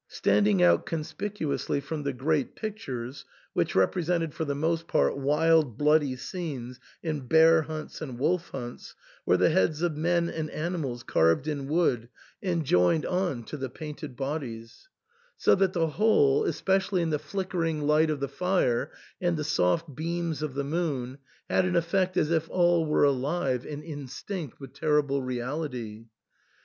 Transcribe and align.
Standing 0.07 0.63
out 0.63 0.87
conspicuously 0.87 1.79
from 1.79 2.01
the 2.01 2.11
great 2.11 2.55
pictures, 2.55 3.23
which 3.53 3.75
represented 3.75 4.33
for 4.33 4.45
the 4.45 4.55
most 4.55 4.87
part 4.87 5.15
wild 5.15 5.77
bloody 5.77 6.15
scenes 6.15 6.79
in 7.03 7.27
bear 7.27 7.61
hunts 7.61 8.01
and 8.01 8.17
wolf 8.17 8.49
hunts, 8.49 8.95
were 9.27 9.37
the 9.37 9.51
heads 9.51 9.83
of 9.83 9.95
men 9.95 10.27
and 10.27 10.49
animals 10.49 11.03
carved 11.03 11.47
in 11.47 11.67
wood 11.67 12.09
and 12.41 12.65
joined 12.65 13.05
on 13.05 13.43
to 13.43 13.57
the 13.57 13.69
226 13.69 13.71
THE 13.77 13.85
ENTAIL. 13.85 13.85
painted 13.85 14.15
bodies, 14.17 14.89
so 15.37 15.53
that 15.53 15.73
the 15.73 15.87
whole, 15.89 16.45
especially 16.45 17.03
in 17.03 17.11
the 17.11 17.19
flickering 17.19 17.81
light 17.81 18.09
of 18.09 18.19
the 18.19 18.27
fire 18.27 18.91
and 19.21 19.37
the 19.37 19.43
soft 19.43 19.93
beams 19.95 20.41
of 20.41 20.55
the 20.55 20.63
moon, 20.63 21.19
had 21.47 21.65
an 21.65 21.75
effect 21.75 22.17
as 22.17 22.31
if 22.31 22.49
all 22.49 22.87
were 22.87 23.03
alive 23.03 23.67
and 23.67 23.83
instinct 23.83 24.59
with 24.59 24.73
terrible 24.73 25.21
reality. 25.21 26.05